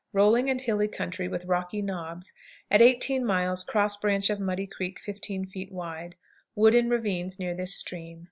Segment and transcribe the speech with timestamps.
[0.13, 2.33] Rolling and hilly country, with rocky knobs.
[2.71, 6.15] At 18 miles cross branch of Muddy Creek 15 feet wide.
[6.55, 8.19] Wood in ravines near this stream.